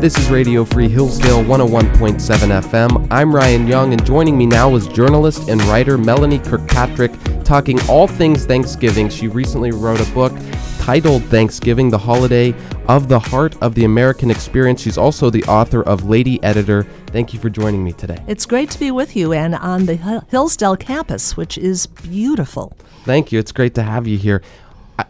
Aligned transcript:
This 0.00 0.16
is 0.16 0.30
Radio 0.30 0.64
Free 0.64 0.88
Hillsdale 0.88 1.44
101.7 1.44 2.18
FM. 2.62 3.06
I'm 3.10 3.34
Ryan 3.34 3.66
Young, 3.66 3.92
and 3.92 4.02
joining 4.06 4.38
me 4.38 4.46
now 4.46 4.74
is 4.74 4.88
journalist 4.88 5.50
and 5.50 5.62
writer 5.64 5.98
Melanie 5.98 6.38
Kirkpatrick, 6.38 7.12
talking 7.44 7.78
all 7.86 8.06
things 8.06 8.46
Thanksgiving. 8.46 9.10
She 9.10 9.28
recently 9.28 9.72
wrote 9.72 10.00
a 10.00 10.10
book 10.14 10.32
titled 10.78 11.22
Thanksgiving, 11.24 11.90
the 11.90 11.98
Holiday 11.98 12.54
of 12.88 13.08
the 13.08 13.18
Heart 13.18 13.58
of 13.60 13.74
the 13.74 13.84
American 13.84 14.30
Experience. 14.30 14.80
She's 14.80 14.96
also 14.96 15.28
the 15.28 15.44
author 15.44 15.82
of 15.82 16.08
Lady 16.08 16.42
Editor. 16.42 16.84
Thank 17.08 17.34
you 17.34 17.38
for 17.38 17.50
joining 17.50 17.84
me 17.84 17.92
today. 17.92 18.24
It's 18.26 18.46
great 18.46 18.70
to 18.70 18.78
be 18.78 18.90
with 18.90 19.14
you 19.14 19.34
and 19.34 19.54
on 19.54 19.84
the 19.84 19.96
Hillsdale 20.30 20.78
campus, 20.78 21.36
which 21.36 21.58
is 21.58 21.86
beautiful. 21.86 22.74
Thank 23.04 23.32
you. 23.32 23.38
It's 23.38 23.52
great 23.52 23.74
to 23.74 23.82
have 23.82 24.06
you 24.06 24.16
here. 24.16 24.40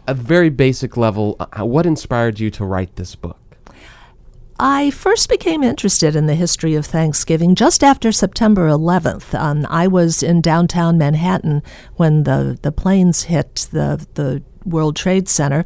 A 0.05 0.13
very 0.13 0.49
basic 0.49 0.97
level, 0.97 1.37
uh, 1.39 1.65
what 1.65 1.85
inspired 1.85 2.41
you 2.41 2.49
to 2.51 2.65
write 2.65 2.97
this 2.97 3.15
book? 3.15 3.40
I 4.63 4.91
first 4.91 5.27
became 5.27 5.63
interested 5.63 6.15
in 6.15 6.27
the 6.27 6.35
history 6.35 6.75
of 6.75 6.85
Thanksgiving 6.85 7.55
just 7.55 7.83
after 7.83 8.11
September 8.11 8.67
11th. 8.69 9.33
Um, 9.33 9.65
I 9.71 9.87
was 9.87 10.21
in 10.21 10.39
downtown 10.39 10.99
Manhattan 10.99 11.63
when 11.95 12.25
the, 12.25 12.59
the 12.61 12.71
planes 12.71 13.23
hit 13.23 13.67
the, 13.71 14.05
the 14.13 14.43
World 14.63 14.95
Trade 14.95 15.27
Center 15.27 15.65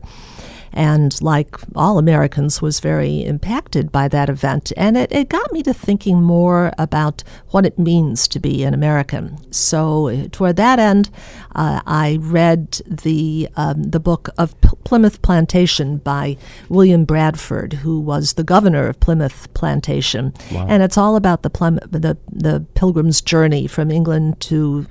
and 0.76 1.20
like 1.22 1.56
all 1.74 1.98
Americans, 1.98 2.62
was 2.62 2.82
very 2.82 3.24
impacted 3.24 3.92
by 3.92 4.10
that 4.10 4.30
event. 4.30 4.74
And 4.76 4.98
it, 4.98 5.12
it 5.12 5.30
got 5.30 5.52
me 5.54 5.64
to 5.64 5.74
thinking 5.74 6.22
more 6.22 6.74
about 6.78 7.24
what 7.50 7.66
it 7.66 7.80
means 7.80 8.28
to 8.28 8.40
be 8.40 8.64
an 8.64 8.74
American. 8.74 9.40
So, 9.52 10.28
toward 10.32 10.58
that 10.58 10.78
end, 10.78 11.10
uh, 11.56 11.82
I 11.88 12.18
read 12.20 12.82
the, 12.86 13.48
um, 13.56 13.84
the 13.84 14.02
book 14.02 14.30
of 14.38 14.60
P- 14.60 14.70
Plymouth 14.84 15.22
Plantation 15.22 15.98
by 15.98 16.38
William 16.68 17.05
Bradford, 17.05 17.74
who 17.74 17.99
was 17.99 18.34
the 18.34 18.44
governor 18.44 18.90
of 18.90 18.99
Plymouth 18.99 19.52
Plantation. 19.54 20.34
Wow. 20.52 20.68
And 20.68 20.84
it's 20.84 20.98
all 20.98 21.16
about 21.16 21.44
the, 21.44 21.49
Plym- 21.49 21.80
the, 21.90 22.18
the 22.30 22.66
pilgrim's 22.76 23.21
journey 23.21 23.66
from 23.66 23.90
England 23.90 24.42
to 24.42 24.88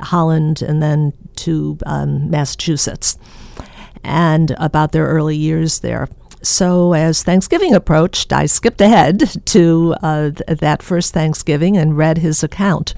Holland 0.00 0.62
and 0.62 0.82
then 0.82 1.12
to 1.36 1.78
um, 1.84 2.30
Massachusetts 2.30 3.18
and 4.02 4.54
about 4.58 4.92
their 4.92 5.06
early 5.06 5.36
years 5.36 5.80
there. 5.80 6.08
So, 6.42 6.92
as 6.92 7.22
Thanksgiving 7.22 7.74
approached, 7.74 8.32
I 8.32 8.46
skipped 8.46 8.80
ahead 8.80 9.42
to 9.46 9.94
uh, 10.02 10.30
th- 10.30 10.60
that 10.60 10.82
first 10.82 11.12
Thanksgiving 11.12 11.76
and 11.76 11.96
read 11.96 12.18
his 12.18 12.42
account. 12.42 12.94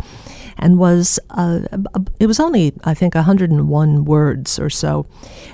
And 0.62 0.78
was 0.78 1.19
uh, 1.30 1.60
it 2.19 2.27
was 2.27 2.38
only 2.38 2.74
I 2.84 2.92
think 2.92 3.14
101 3.14 4.05
words 4.05 4.58
or 4.58 4.69
so 4.69 5.06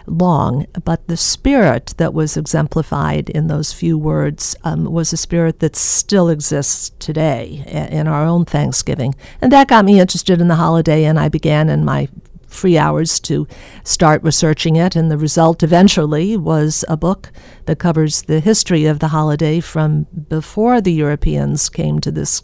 long, 0.08 0.66
but 0.84 1.06
the 1.06 1.16
spirit 1.16 1.94
that 1.98 2.12
was 2.12 2.36
exemplified 2.36 3.30
in 3.30 3.46
those 3.46 3.72
few 3.72 3.96
words 3.96 4.56
um, 4.64 4.86
was 4.86 5.12
a 5.12 5.16
spirit 5.16 5.60
that 5.60 5.76
still 5.76 6.28
exists 6.28 6.90
today 6.98 7.62
in 7.68 8.08
our 8.08 8.24
own 8.24 8.44
Thanksgiving, 8.44 9.14
and 9.40 9.52
that 9.52 9.68
got 9.68 9.84
me 9.84 10.00
interested 10.00 10.40
in 10.40 10.48
the 10.48 10.56
holiday. 10.56 11.04
And 11.04 11.20
I 11.20 11.28
began 11.28 11.68
in 11.68 11.84
my 11.84 12.08
free 12.56 12.78
hours 12.78 13.20
to 13.20 13.46
start 13.84 14.22
researching 14.22 14.76
it, 14.76 14.96
and 14.96 15.10
the 15.10 15.18
result 15.18 15.62
eventually 15.62 16.36
was 16.36 16.84
a 16.88 16.96
book 16.96 17.30
that 17.66 17.78
covers 17.78 18.22
the 18.22 18.40
history 18.40 18.86
of 18.86 18.98
the 18.98 19.08
holiday 19.08 19.60
from 19.60 20.06
before 20.28 20.80
the 20.80 20.92
Europeans 20.92 21.68
came 21.68 22.00
to 22.00 22.10
this 22.10 22.42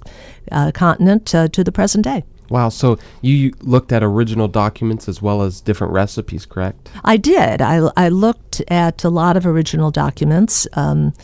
uh, 0.51 0.71
continent 0.73 1.35
uh, 1.35 1.49
to 1.49 1.65
the 1.65 1.73
present 1.73 2.05
day. 2.05 2.25
Wow, 2.51 2.69
so 2.69 2.99
you 3.23 3.55
looked 3.61 3.93
at 3.93 4.03
original 4.03 4.47
documents 4.47 5.09
as 5.09 5.23
well 5.23 5.41
as 5.41 5.63
different 5.63 5.95
recipes, 5.95 6.45
correct? 6.45 6.91
I 7.03 7.17
did. 7.17 7.63
I, 7.63 7.91
I 7.97 8.11
looked 8.11 8.61
at 8.69 9.05
a 9.05 9.09
lot 9.09 9.39
of 9.39 9.47
original 9.47 9.91
documents. 9.91 10.67
Um, 10.75 11.15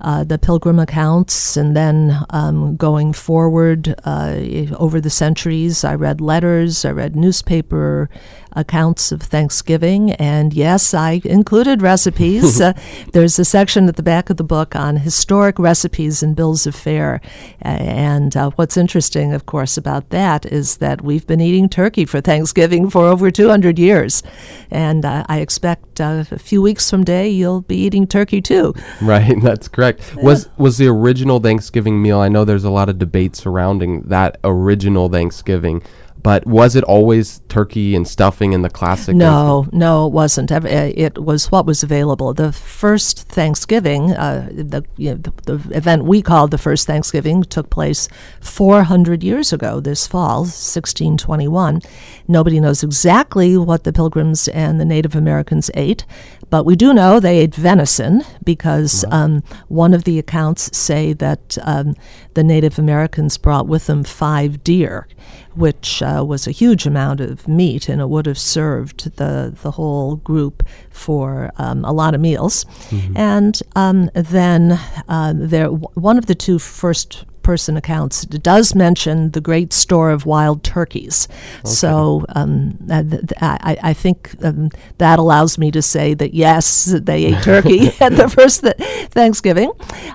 uh, 0.00 0.24
the 0.24 0.38
pilgrim 0.38 0.78
accounts, 0.78 1.56
and 1.56 1.76
then 1.76 2.24
um, 2.30 2.76
going 2.76 3.12
forward 3.12 3.94
uh, 4.04 4.36
over 4.76 5.00
the 5.00 5.10
centuries, 5.10 5.84
I 5.84 5.94
read 5.94 6.20
letters, 6.20 6.84
I 6.84 6.90
read 6.90 7.16
newspaper 7.16 8.08
accounts 8.56 9.12
of 9.12 9.22
Thanksgiving, 9.22 10.12
and 10.12 10.52
yes, 10.52 10.92
I 10.92 11.20
included 11.24 11.80
recipes. 11.80 12.60
uh, 12.60 12.72
there's 13.12 13.38
a 13.38 13.44
section 13.44 13.88
at 13.88 13.96
the 13.96 14.02
back 14.02 14.30
of 14.30 14.36
the 14.36 14.44
book 14.44 14.74
on 14.74 14.96
historic 14.96 15.58
recipes 15.58 16.22
and 16.22 16.34
bills 16.34 16.66
of 16.66 16.74
fare, 16.74 17.20
and 17.60 18.36
uh, 18.36 18.50
what's 18.56 18.76
interesting, 18.76 19.32
of 19.32 19.46
course, 19.46 19.76
about 19.76 20.10
that 20.10 20.44
is 20.46 20.78
that 20.78 21.02
we've 21.02 21.26
been 21.26 21.40
eating 21.40 21.68
turkey 21.68 22.04
for 22.04 22.20
Thanksgiving 22.20 22.90
for 22.90 23.06
over 23.06 23.30
200 23.30 23.78
years, 23.78 24.22
and 24.70 25.04
uh, 25.04 25.24
I 25.28 25.38
expect 25.38 26.00
a 26.00 26.24
few 26.24 26.60
weeks 26.60 26.90
from 26.90 27.04
today 27.04 27.28
you'll 27.28 27.60
be 27.60 27.76
eating 27.76 28.06
turkey 28.06 28.42
too. 28.42 28.74
Right, 29.00 29.36
that's 29.42 29.68
correct 29.68 29.84
correct. 29.84 30.16
Was 30.16 30.48
was 30.56 30.78
the 30.78 30.86
original 30.86 31.40
Thanksgiving 31.40 32.00
meal? 32.00 32.18
I 32.20 32.28
know 32.28 32.44
there's 32.44 32.64
a 32.64 32.70
lot 32.70 32.88
of 32.88 32.98
debate 32.98 33.36
surrounding 33.36 34.02
that 34.02 34.38
original 34.44 35.08
Thanksgiving. 35.08 35.82
But 36.24 36.46
was 36.46 36.74
it 36.74 36.84
always 36.84 37.40
turkey 37.50 37.94
and 37.94 38.08
stuffing 38.08 38.54
and 38.54 38.64
the 38.64 38.70
classic? 38.70 39.14
No, 39.14 39.66
no, 39.72 40.06
it 40.06 40.12
wasn't. 40.14 40.50
Uh, 40.50 40.62
it 40.64 41.22
was 41.22 41.52
what 41.52 41.66
was 41.66 41.82
available. 41.82 42.32
The 42.32 42.50
first 42.50 43.28
Thanksgiving, 43.28 44.12
uh, 44.12 44.48
the, 44.50 44.86
you 44.96 45.10
know, 45.10 45.16
the, 45.18 45.58
the, 45.58 45.76
event 45.76 46.04
we 46.04 46.22
called 46.22 46.50
the 46.50 46.56
first 46.56 46.86
Thanksgiving, 46.86 47.42
took 47.42 47.68
place 47.68 48.08
400 48.40 49.22
years 49.22 49.52
ago 49.52 49.80
this 49.80 50.06
fall, 50.06 50.44
1621. 50.44 51.82
Nobody 52.26 52.58
knows 52.58 52.82
exactly 52.82 53.58
what 53.58 53.84
the 53.84 53.92
Pilgrims 53.92 54.48
and 54.48 54.80
the 54.80 54.86
Native 54.86 55.14
Americans 55.14 55.70
ate, 55.74 56.06
but 56.48 56.64
we 56.64 56.74
do 56.74 56.94
know 56.94 57.20
they 57.20 57.40
ate 57.40 57.54
venison 57.54 58.22
because 58.42 59.04
um, 59.10 59.42
one 59.68 59.92
of 59.92 60.04
the 60.04 60.18
accounts 60.18 60.74
say 60.74 61.12
that 61.12 61.58
um, 61.64 61.94
the 62.32 62.42
Native 62.42 62.78
Americans 62.78 63.36
brought 63.36 63.66
with 63.66 63.88
them 63.88 64.04
five 64.04 64.64
deer 64.64 65.06
which 65.54 66.02
uh, 66.02 66.13
was 66.22 66.46
a 66.46 66.50
huge 66.50 66.86
amount 66.86 67.20
of 67.20 67.48
meat, 67.48 67.88
and 67.88 68.00
it 68.00 68.08
would 68.08 68.26
have 68.26 68.38
served 68.38 69.16
the 69.16 69.56
the 69.62 69.72
whole 69.72 70.16
group 70.16 70.62
for 70.90 71.50
um, 71.56 71.84
a 71.84 71.92
lot 71.92 72.14
of 72.14 72.20
meals. 72.20 72.64
Mm-hmm. 72.90 73.16
And 73.16 73.60
um, 73.74 74.10
then 74.14 74.78
uh, 75.08 75.32
there, 75.34 75.68
one 75.68 76.18
of 76.18 76.26
the 76.26 76.34
two 76.34 76.58
first 76.58 77.24
person 77.44 77.76
accounts 77.76 78.24
does 78.24 78.74
mention 78.74 79.30
the 79.30 79.40
great 79.40 79.72
store 79.72 80.10
of 80.10 80.26
wild 80.26 80.64
turkeys. 80.64 81.28
Okay. 81.60 81.68
So 81.68 82.24
um, 82.30 82.76
I, 82.90 83.76
I, 83.82 83.92
think 83.92 84.34
um, 84.42 84.70
that 84.98 85.20
allows 85.20 85.58
me 85.58 85.70
to 85.70 85.82
say 85.82 86.14
that 86.14 86.34
yes, 86.34 86.86
they 86.86 87.26
ate 87.26 87.42
turkey 87.42 87.88
at 88.00 88.16
the 88.16 88.28
first 88.28 88.62
th- 88.62 88.76
Thanksgiving, 89.10 89.70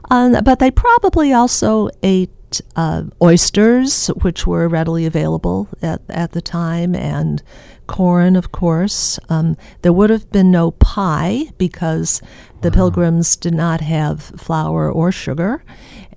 um, 0.09 0.35
but 0.43 0.59
they 0.59 0.71
probably 0.71 1.31
also 1.31 1.89
ate 2.03 2.31
uh, 2.75 3.03
oysters, 3.21 4.07
which 4.21 4.47
were 4.47 4.67
readily 4.67 5.05
available 5.05 5.67
at, 5.81 6.01
at 6.09 6.31
the 6.31 6.41
time, 6.41 6.95
and 6.95 7.41
corn, 7.89 8.35
of 8.35 8.51
course. 8.51 9.19
Um, 9.29 9.57
there 9.81 9.91
would 9.91 10.09
have 10.09 10.31
been 10.31 10.51
no 10.51 10.71
pie 10.71 11.45
because 11.57 12.21
the 12.61 12.71
pilgrims 12.71 13.35
did 13.35 13.53
not 13.53 13.81
have 13.81 14.21
flour 14.21 14.91
or 14.91 15.11
sugar, 15.11 15.63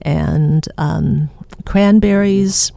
and 0.03 0.69
um, 0.78 1.31
cranberries. 1.65 2.72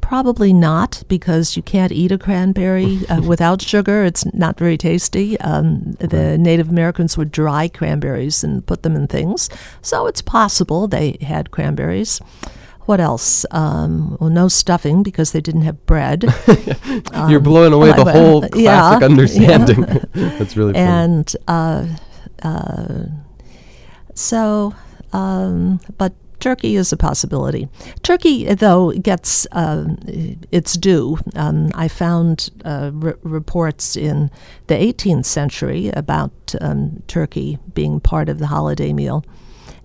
Probably 0.00 0.52
not, 0.52 1.02
because 1.08 1.56
you 1.56 1.62
can't 1.62 1.92
eat 1.92 2.12
a 2.12 2.18
cranberry 2.18 3.00
uh, 3.08 3.22
without 3.22 3.62
sugar. 3.62 4.04
It's 4.04 4.24
not 4.34 4.58
very 4.58 4.76
tasty. 4.76 5.38
Um, 5.40 5.92
the 6.00 6.36
Native 6.36 6.68
Americans 6.68 7.16
would 7.16 7.30
dry 7.30 7.68
cranberries 7.68 8.42
and 8.42 8.66
put 8.66 8.82
them 8.82 8.96
in 8.96 9.06
things, 9.06 9.48
so 9.80 10.06
it's 10.06 10.22
possible 10.22 10.88
they 10.88 11.18
had 11.20 11.50
cranberries. 11.50 12.20
What 12.86 13.00
else? 13.00 13.46
Um, 13.52 14.16
well, 14.20 14.30
no 14.30 14.48
stuffing 14.48 15.02
because 15.02 15.32
they 15.32 15.40
didn't 15.40 15.62
have 15.62 15.86
bread. 15.86 16.24
um, 17.12 17.30
You're 17.30 17.40
blowing 17.40 17.72
away 17.72 17.92
the 17.92 18.04
whole 18.04 18.40
classic 18.40 18.60
yeah, 18.60 19.06
understanding. 19.06 19.84
Yeah. 19.84 20.04
That's 20.38 20.56
really 20.56 20.72
funny. 20.72 20.84
And 20.84 21.36
uh, 21.46 21.86
uh, 22.42 23.04
so, 24.14 24.74
um, 25.12 25.80
but 25.96 26.12
turkey 26.40 26.74
is 26.74 26.92
a 26.92 26.96
possibility. 26.96 27.68
Turkey, 28.02 28.52
though, 28.54 28.90
gets 28.90 29.46
uh, 29.52 29.86
its 30.50 30.76
due. 30.76 31.18
Um, 31.36 31.70
I 31.74 31.86
found 31.86 32.50
uh, 32.64 32.90
r- 33.00 33.18
reports 33.22 33.96
in 33.96 34.30
the 34.66 34.74
18th 34.74 35.24
century 35.24 35.90
about 35.90 36.32
um, 36.60 37.02
turkey 37.06 37.58
being 37.74 38.00
part 38.00 38.28
of 38.28 38.40
the 38.40 38.48
holiday 38.48 38.92
meal 38.92 39.24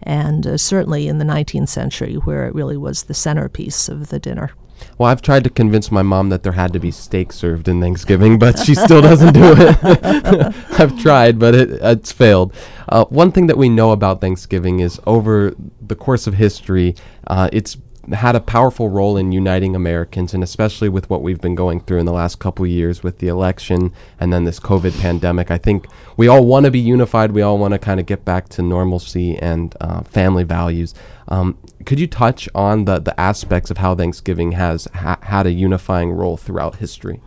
and 0.03 0.45
uh, 0.45 0.57
certainly 0.57 1.07
in 1.07 1.17
the 1.17 1.25
19th 1.25 1.69
century, 1.69 2.15
where 2.15 2.47
it 2.47 2.55
really 2.55 2.77
was 2.77 3.03
the 3.03 3.13
centerpiece 3.13 3.89
of 3.89 4.09
the 4.09 4.19
dinner. 4.19 4.51
Well, 4.97 5.09
I've 5.09 5.21
tried 5.21 5.43
to 5.43 5.49
convince 5.49 5.91
my 5.91 6.01
mom 6.01 6.29
that 6.29 6.43
there 6.43 6.53
had 6.53 6.73
to 6.73 6.79
be 6.79 6.91
steak 6.91 7.31
served 7.31 7.67
in 7.67 7.81
Thanksgiving, 7.81 8.39
but 8.39 8.59
she 8.59 8.75
still 8.75 9.01
doesn't 9.01 9.33
do 9.33 9.53
it. 9.57 10.55
I've 10.79 10.99
tried, 10.99 11.39
but 11.39 11.55
it, 11.55 11.69
it's 11.81 12.11
failed. 12.11 12.53
Uh, 12.89 13.05
one 13.05 13.31
thing 13.31 13.47
that 13.47 13.57
we 13.57 13.69
know 13.69 13.91
about 13.91 14.21
Thanksgiving 14.21 14.79
is 14.79 14.99
over 15.05 15.53
the 15.81 15.95
course 15.95 16.27
of 16.27 16.35
history, 16.35 16.95
uh, 17.27 17.49
it's 17.51 17.77
had 18.13 18.35
a 18.35 18.39
powerful 18.39 18.89
role 18.89 19.17
in 19.17 19.31
uniting 19.31 19.75
Americans, 19.75 20.33
and 20.33 20.43
especially 20.43 20.89
with 20.89 21.09
what 21.09 21.21
we've 21.21 21.41
been 21.41 21.55
going 21.55 21.81
through 21.81 21.99
in 21.99 22.05
the 22.05 22.13
last 22.13 22.39
couple 22.39 22.65
years 22.65 23.03
with 23.03 23.19
the 23.19 23.27
election 23.27 23.91
and 24.19 24.31
then 24.31 24.45
this 24.45 24.59
COVID 24.59 24.99
pandemic. 25.01 25.51
I 25.51 25.57
think 25.57 25.87
we 26.15 26.27
all 26.27 26.45
want 26.45 26.65
to 26.65 26.71
be 26.71 26.79
unified. 26.79 27.31
We 27.31 27.41
all 27.41 27.57
want 27.57 27.73
to 27.73 27.79
kind 27.79 27.99
of 27.99 28.05
get 28.05 28.23
back 28.23 28.47
to 28.49 28.61
normalcy 28.61 29.37
and 29.37 29.75
uh, 29.81 30.01
family 30.03 30.43
values. 30.43 30.93
Um, 31.27 31.57
could 31.85 31.99
you 31.99 32.07
touch 32.07 32.47
on 32.55 32.85
the, 32.85 32.99
the 32.99 33.19
aspects 33.19 33.69
of 33.69 33.77
how 33.77 33.95
Thanksgiving 33.95 34.53
has 34.53 34.87
ha- 34.93 35.19
had 35.23 35.45
a 35.45 35.51
unifying 35.51 36.11
role 36.11 36.37
throughout 36.37 36.77
history? 36.77 37.19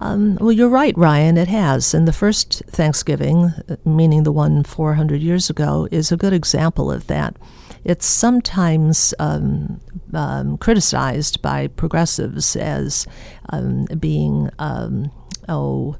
Um, 0.00 0.36
well, 0.40 0.50
you're 0.50 0.70
right, 0.70 0.96
Ryan. 0.96 1.36
It 1.36 1.48
has. 1.48 1.92
And 1.92 2.08
the 2.08 2.12
first 2.12 2.62
Thanksgiving, 2.66 3.52
uh, 3.68 3.76
meaning 3.84 4.22
the 4.22 4.32
one 4.32 4.64
400 4.64 5.20
years 5.20 5.50
ago, 5.50 5.86
is 5.90 6.10
a 6.10 6.16
good 6.16 6.32
example 6.32 6.90
of 6.90 7.06
that. 7.08 7.36
It's 7.84 8.06
sometimes 8.06 9.14
um, 9.18 9.80
um, 10.14 10.56
criticized 10.58 11.42
by 11.42 11.66
progressives 11.68 12.56
as 12.56 13.06
um, 13.50 13.86
being, 13.98 14.50
um, 14.58 15.10
oh, 15.48 15.96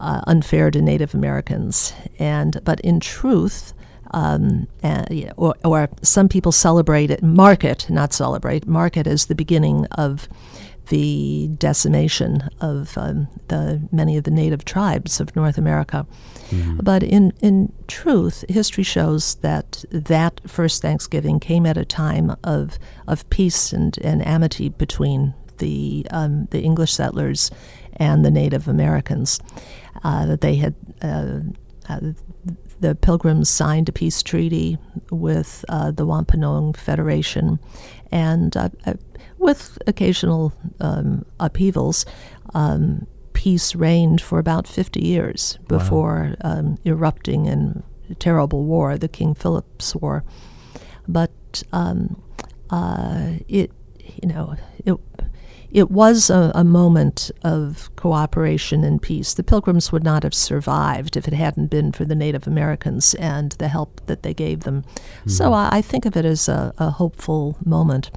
uh, 0.00 0.22
unfair 0.26 0.70
to 0.70 0.80
Native 0.80 1.14
Americans. 1.14 1.92
And 2.18 2.60
but 2.64 2.80
in 2.80 3.00
truth, 3.00 3.74
um, 4.12 4.66
and, 4.82 5.32
or, 5.36 5.54
or, 5.64 5.88
some 6.02 6.28
people 6.28 6.50
celebrate 6.50 7.12
it, 7.12 7.22
mark 7.22 7.62
it, 7.62 7.88
not 7.88 8.12
celebrate, 8.12 8.66
mark 8.66 8.96
it 8.96 9.06
as 9.06 9.26
the 9.26 9.36
beginning 9.36 9.86
of 9.92 10.28
the 10.90 11.48
decimation 11.56 12.48
of 12.60 12.98
um, 12.98 13.28
the 13.48 13.80
many 13.90 14.16
of 14.16 14.24
the 14.24 14.30
native 14.30 14.64
tribes 14.64 15.20
of 15.20 15.34
North 15.34 15.56
America. 15.56 16.06
Mm-hmm. 16.50 16.80
But 16.82 17.02
in, 17.02 17.32
in 17.40 17.72
truth, 17.86 18.44
history 18.48 18.84
shows 18.84 19.36
that 19.36 19.84
that 19.90 20.40
first 20.46 20.82
Thanksgiving 20.82 21.40
came 21.40 21.64
at 21.64 21.78
a 21.78 21.84
time 21.84 22.36
of, 22.42 22.78
of 23.06 23.28
peace 23.30 23.72
and, 23.72 23.96
and 23.98 24.26
amity 24.26 24.68
between 24.68 25.32
the, 25.58 26.06
um, 26.10 26.46
the 26.50 26.60
English 26.60 26.92
settlers 26.92 27.50
and 27.94 28.24
the 28.24 28.30
Native 28.30 28.66
Americans. 28.66 29.38
Uh, 30.02 30.26
that 30.26 30.40
they 30.40 30.56
had 30.56 30.74
uh, 31.02 31.40
uh, 31.88 32.00
the 32.80 32.94
Pilgrims 32.94 33.50
signed 33.50 33.88
a 33.88 33.92
peace 33.92 34.22
treaty 34.22 34.78
with 35.10 35.64
uh, 35.68 35.90
the 35.90 36.06
Wampanoag 36.06 36.76
Federation, 36.76 37.58
and 38.10 38.56
uh, 38.56 38.70
uh, 38.86 38.94
with 39.40 39.78
occasional 39.86 40.52
um, 40.80 41.24
upheavals, 41.40 42.06
um, 42.54 43.06
peace 43.32 43.74
reigned 43.74 44.20
for 44.20 44.38
about 44.38 44.68
50 44.68 45.04
years 45.04 45.58
before 45.66 46.36
wow. 46.44 46.58
um, 46.58 46.78
erupting 46.84 47.46
in 47.46 47.82
terrible 48.18 48.64
war, 48.64 48.98
the 48.98 49.08
King 49.08 49.34
Philip's 49.34 49.96
War. 49.96 50.24
But 51.08 51.62
um, 51.72 52.22
uh, 52.68 53.32
it, 53.48 53.72
you 54.22 54.28
know, 54.28 54.56
it 54.84 54.96
it 55.70 55.90
was 55.90 56.30
a, 56.30 56.50
a, 56.54 56.64
moment 56.64 57.30
of 57.44 57.94
cooperation 57.94 58.82
and 58.82 59.00
peace. 59.00 59.34
The 59.34 59.44
Pilgrims 59.44 59.92
would 59.92 60.02
not 60.02 60.24
have 60.24 60.34
survived 60.34 61.16
if 61.16 61.28
it 61.28 61.32
hadn't 61.34 61.68
been 61.68 61.92
for 61.92 62.04
the 62.04 62.16
Native 62.16 62.48
Americans 62.48 63.14
and 63.14 63.52
the 63.52 63.68
help 63.68 64.00
that 64.06 64.24
they 64.24 64.34
gave 64.34 64.60
them. 64.60 64.82
Mm-hmm. 64.82 65.30
So 65.30 65.52
I, 65.52 65.68
I, 65.74 65.82
think 65.82 66.06
of 66.06 66.16
it 66.16 66.24
as 66.24 66.48
a, 66.48 66.74
a, 66.78 66.90
hopeful 66.90 67.56
moment. 67.64 68.10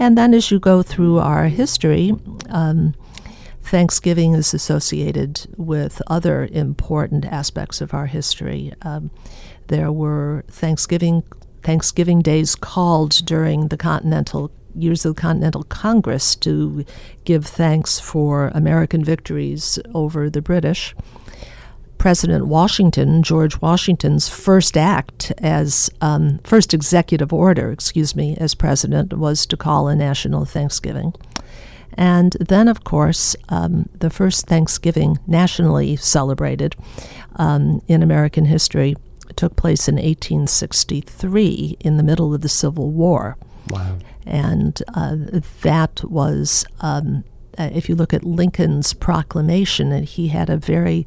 And 0.00 0.16
then 0.16 0.32
as 0.32 0.50
you 0.50 0.58
go 0.58 0.82
through 0.82 1.18
our 1.18 1.48
history, 1.48 2.14
um, 2.48 2.94
Thanksgiving 3.62 4.32
is 4.32 4.54
associated 4.54 5.46
with 5.58 6.00
other 6.06 6.48
important 6.50 7.26
aspects 7.26 7.82
of 7.82 7.92
our 7.92 8.06
history. 8.06 8.72
Um, 8.80 9.10
there 9.68 9.92
were 9.92 10.44
Thanksgiving 10.48 11.22
Thanksgiving 11.62 12.22
days 12.22 12.54
called 12.54 13.10
during 13.26 13.68
the 13.68 13.76
Continental 13.76 14.50
years 14.74 15.04
of 15.04 15.14
the 15.14 15.20
Continental 15.20 15.64
Congress 15.64 16.34
to 16.36 16.86
give 17.24 17.44
thanks 17.44 18.00
for 18.00 18.48
American 18.54 19.04
victories 19.04 19.78
over 19.94 20.30
the 20.30 20.40
British. 20.40 20.94
President 22.00 22.46
Washington, 22.46 23.22
George 23.22 23.60
Washington's 23.60 24.26
first 24.26 24.74
act 24.74 25.32
as 25.36 25.90
um, 26.00 26.38
first 26.44 26.72
executive 26.72 27.30
order, 27.30 27.70
excuse 27.70 28.16
me, 28.16 28.34
as 28.38 28.54
president 28.54 29.12
was 29.12 29.44
to 29.44 29.54
call 29.54 29.86
a 29.86 29.94
national 29.94 30.46
Thanksgiving. 30.46 31.12
And 31.98 32.38
then, 32.40 32.68
of 32.68 32.84
course, 32.84 33.36
um, 33.50 33.86
the 33.92 34.08
first 34.08 34.46
Thanksgiving 34.46 35.18
nationally 35.26 35.94
celebrated 35.96 36.74
um, 37.36 37.82
in 37.86 38.02
American 38.02 38.46
history 38.46 38.96
took 39.36 39.56
place 39.56 39.86
in 39.86 39.96
1863 39.96 41.76
in 41.80 41.98
the 41.98 42.02
middle 42.02 42.32
of 42.32 42.40
the 42.40 42.48
Civil 42.48 42.90
War. 42.92 43.36
Wow. 43.68 43.98
And 44.24 44.82
uh, 44.94 45.16
that 45.60 46.02
was, 46.04 46.64
um, 46.80 47.24
uh, 47.58 47.68
if 47.74 47.90
you 47.90 47.94
look 47.94 48.14
at 48.14 48.24
Lincoln's 48.24 48.94
proclamation, 48.94 49.90
that 49.90 50.04
he 50.04 50.28
had 50.28 50.48
a 50.48 50.56
very, 50.56 51.06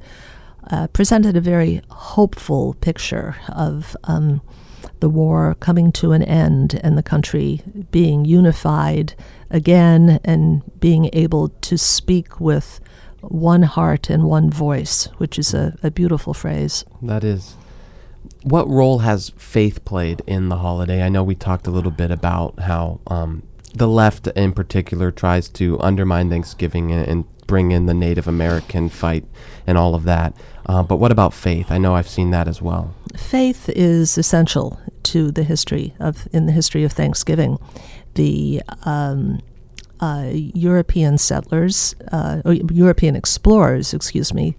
uh, 0.70 0.88
presented 0.88 1.36
a 1.36 1.42
very 1.42 1.82
hopeful 1.90 2.76
picture 2.76 3.36
of 3.50 3.96
um, 4.06 4.42
the 5.00 5.10
war 5.10 5.56
coming 5.60 5.92
to 5.92 6.12
an 6.12 6.24
end 6.24 6.80
and 6.84 6.98
the 6.98 7.04
country 7.04 7.62
being 7.92 8.26
unified 8.26 9.14
again 9.50 10.20
and 10.24 10.62
being 10.80 11.10
able 11.14 11.50
to 11.50 11.78
speak 11.78 12.40
with 12.40 12.80
one 13.22 13.64
heart 13.64 14.10
and 14.10 14.24
one 14.24 14.50
voice, 14.50 15.06
which 15.18 15.40
is 15.40 15.54
a, 15.54 15.78
a 15.84 15.92
beautiful 15.92 16.34
phrase. 16.34 16.84
That 17.02 17.24
is 17.24 17.56
what 18.44 18.68
role 18.70 19.00
has 19.00 19.32
faith 19.38 19.84
played 19.86 20.22
in 20.28 20.50
the 20.50 20.58
holiday? 20.58 21.02
I 21.02 21.10
know 21.10 21.24
we 21.24 21.36
talked 21.36 21.68
a 21.68 21.72
little 21.72 21.92
bit 21.92 22.12
about 22.12 22.60
how 22.60 23.00
um, 23.08 23.44
the 23.74 23.88
left, 23.88 24.28
in 24.28 24.54
particular, 24.54 25.12
tries 25.12 25.50
to 25.50 25.80
undermine 25.80 26.30
Thanksgiving 26.30 26.92
and, 26.92 27.08
and, 27.08 27.26
bring 27.46 27.72
in 27.72 27.88
the 27.88 27.94
Native 27.94 28.26
American 28.26 28.88
fight 28.88 29.26
and 29.68 29.78
all 29.78 29.96
of 29.96 30.06
that. 30.06 30.34
Uh, 30.66 30.84
but 30.84 30.98
what 30.98 31.12
about 31.12 31.34
faith? 31.34 31.72
I 31.72 31.78
know 31.78 31.96
I've 31.96 32.10
seen 32.10 32.32
that 32.32 32.48
as 32.48 32.62
well. 32.62 32.94
Faith 33.18 33.70
is 33.70 34.18
essential 34.18 34.80
to 35.04 35.32
the 35.32 35.44
history 35.44 35.94
of 36.00 36.28
in 36.32 36.46
the 36.46 36.52
history 36.52 36.84
of 36.84 36.92
Thanksgiving. 36.92 37.60
The 38.16 38.62
um, 38.84 39.40
uh, 40.00 40.30
European 40.32 41.18
settlers, 41.18 41.96
uh, 42.12 42.42
European 42.46 43.16
explorers, 43.16 43.94
excuse 43.94 44.34
me, 44.34 44.56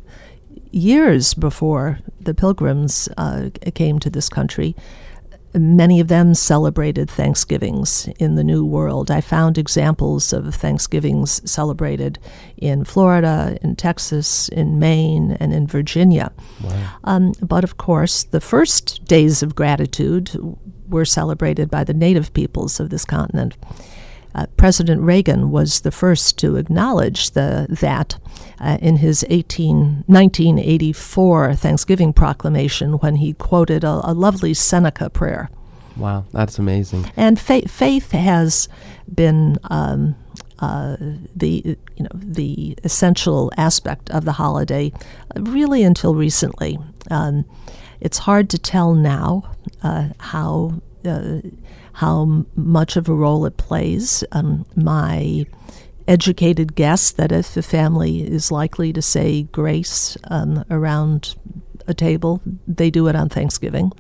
years 0.71 1.35
before 1.35 2.01
the 2.21 2.35
pilgrims 2.35 3.09
uh, 3.17 3.51
came 3.75 3.99
to 4.01 4.11
this 4.11 4.29
country, 4.29 4.75
many 5.55 6.01
of 6.01 6.09
them 6.09 6.35
celebrated 6.35 7.09
Thanksgivings 7.09 8.09
in 8.19 8.35
the 8.35 8.45
New 8.45 8.65
World. 8.65 9.11
I 9.11 9.21
found 9.21 9.57
examples 9.57 10.33
of 10.33 10.55
Thanksgivings 10.55 11.41
celebrated 11.51 12.19
in 12.57 12.85
Florida, 12.85 13.57
in 13.63 13.77
Texas, 13.77 14.49
in 14.49 14.79
Maine, 14.79 15.33
and 15.41 15.53
in 15.53 15.67
Virginia. 15.67 16.33
Wow. 16.63 16.91
Um, 17.05 17.33
but 17.41 17.65
of 17.65 17.77
course, 17.77 18.25
the 18.25 18.41
first 18.41 19.05
days 19.05 19.43
of 19.43 19.55
gratitude 19.55 20.31
were 20.89 21.05
celebrated 21.05 21.71
by 21.71 21.85
the 21.85 21.95
native 21.95 22.33
peoples 22.35 22.81
of 22.81 22.91
this 22.91 23.05
continent. 23.05 23.57
Uh, 24.35 24.47
President 24.57 25.01
Reagan 25.03 25.51
was 25.51 25.81
the 25.81 25.93
first 25.93 26.39
to 26.39 26.57
acknowledge 26.57 27.31
the, 27.33 27.67
that 27.69 28.19
uh, 28.61 28.79
in 28.81 28.97
his 28.97 29.25
18, 29.31 30.05
1984 30.07 31.55
Thanksgiving 31.55 32.13
proclamation 32.13 32.95
when 32.95 33.17
he 33.17 33.33
quoted 33.35 33.85
a, 33.85 34.01
a 34.03 34.13
lovely 34.13 34.55
Seneca 34.55 35.09
prayer. 35.11 35.51
Wow, 35.97 36.25
that's 36.33 36.59
amazing. 36.59 37.11
And 37.17 37.39
fa- 37.39 37.69
faith 37.69 38.11
has 38.11 38.69
been 39.13 39.59
um, 39.65 40.17
uh, 40.59 40.97
the 41.35 41.77
you 41.97 42.03
know 42.05 42.11
the 42.15 42.77
essential 42.85 43.53
aspect 43.57 44.11
of 44.11 44.25
the 44.25 44.33
holiday, 44.33 44.93
uh, 45.37 45.43
really 45.43 45.83
until 45.83 46.15
recently. 46.15 46.79
Um, 47.11 47.45
it's 48.01 48.19
hard 48.19 48.51
to 48.51 48.59
tell 48.59 48.95
now 48.95 49.55
uh, 49.83 50.09
how 50.19 50.83
uh, 51.05 51.41
how 51.95 52.45
much 52.57 52.97
of 52.97 53.09
a 53.09 53.15
role 53.15 53.47
it 53.47 53.57
plays. 53.57 54.25
Um, 54.33 54.67
my 54.77 55.47
educated 56.07 56.75
guess 56.75 57.11
that 57.13 57.33
if 57.33 57.57
a 57.57 57.63
family 57.63 58.23
is 58.23 58.51
likely 58.51 58.93
to 58.93 59.01
say 59.01 59.45
grace 59.45 60.17
um, 60.25 60.65
around 60.71 61.35
a 61.87 61.95
table, 61.95 62.41
they 62.67 62.91
do 62.91 63.07
it 63.09 63.17
on 63.17 63.29
Thanksgiving. 63.29 63.93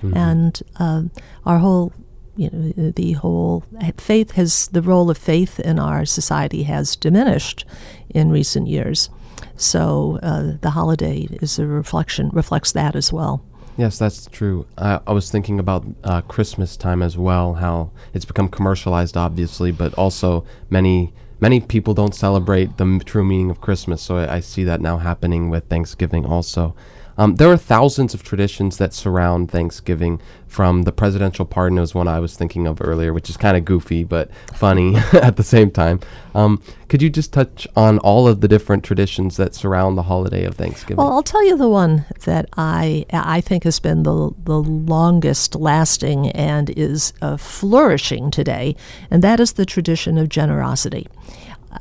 Mm-hmm. 0.00 0.16
And 0.16 0.62
uh, 0.76 1.02
our 1.44 1.58
whole, 1.58 1.92
you 2.36 2.50
know, 2.50 2.92
the 2.92 3.12
whole 3.12 3.64
faith 3.98 4.32
has, 4.32 4.68
the 4.68 4.82
role 4.82 5.10
of 5.10 5.18
faith 5.18 5.60
in 5.60 5.78
our 5.78 6.04
society 6.06 6.62
has 6.62 6.96
diminished 6.96 7.64
in 8.08 8.30
recent 8.30 8.68
years. 8.68 9.10
So 9.56 10.18
uh, 10.22 10.52
the 10.60 10.70
holiday 10.70 11.28
is 11.42 11.58
a 11.58 11.66
reflection, 11.66 12.30
reflects 12.32 12.72
that 12.72 12.96
as 12.96 13.12
well. 13.12 13.44
Yes, 13.76 13.98
that's 13.98 14.26
true. 14.26 14.66
I, 14.76 15.00
I 15.06 15.12
was 15.12 15.30
thinking 15.30 15.58
about 15.58 15.86
uh, 16.04 16.20
Christmas 16.22 16.76
time 16.76 17.02
as 17.02 17.16
well, 17.16 17.54
how 17.54 17.90
it's 18.12 18.24
become 18.24 18.48
commercialized, 18.48 19.16
obviously, 19.16 19.72
but 19.72 19.94
also 19.94 20.44
many 20.68 21.12
many 21.40 21.60
people 21.60 21.94
don't 21.94 22.14
celebrate 22.14 22.76
the 22.76 22.84
m- 22.84 23.00
true 23.00 23.24
meaning 23.24 23.50
of 23.50 23.60
Christmas. 23.60 24.02
So 24.02 24.18
I, 24.18 24.36
I, 24.36 24.40
see 24.40 24.64
that 24.64 24.80
now 24.80 24.98
happening 24.98 25.48
with 25.48 25.64
Thanksgiving 25.68 26.26
also. 26.26 26.74
Um, 27.18 27.36
there 27.36 27.50
are 27.50 27.56
thousands 27.56 28.14
of 28.14 28.22
traditions 28.22 28.78
that 28.78 28.94
surround 28.94 29.50
Thanksgiving, 29.50 30.20
from 30.50 30.82
the 30.82 30.90
presidential 30.90 31.44
pardon 31.44 31.78
was 31.78 31.94
one 31.94 32.08
I 32.08 32.18
was 32.18 32.36
thinking 32.36 32.66
of 32.66 32.78
earlier, 32.80 33.12
which 33.12 33.30
is 33.30 33.36
kind 33.36 33.56
of 33.56 33.64
goofy 33.64 34.02
but 34.02 34.30
funny 34.52 34.96
at 35.12 35.36
the 35.36 35.44
same 35.44 35.70
time. 35.70 36.00
Um, 36.34 36.60
could 36.88 37.00
you 37.00 37.08
just 37.08 37.32
touch 37.32 37.68
on 37.76 38.00
all 38.00 38.26
of 38.26 38.40
the 38.40 38.48
different 38.48 38.82
traditions 38.82 39.36
that 39.36 39.54
surround 39.54 39.96
the 39.96 40.02
holiday 40.02 40.44
of 40.44 40.56
Thanksgiving? 40.56 40.96
Well, 40.96 41.12
I'll 41.12 41.22
tell 41.22 41.44
you 41.46 41.56
the 41.56 41.68
one 41.68 42.04
that 42.24 42.46
I 42.56 43.06
I 43.12 43.40
think 43.40 43.62
has 43.62 43.78
been 43.78 44.02
the 44.02 44.32
the 44.42 44.60
longest 44.60 45.54
lasting 45.54 46.30
and 46.30 46.70
is 46.70 47.12
uh, 47.22 47.36
flourishing 47.36 48.32
today, 48.32 48.74
and 49.08 49.22
that 49.22 49.38
is 49.38 49.52
the 49.52 49.64
tradition 49.64 50.18
of 50.18 50.28
generosity. 50.28 51.06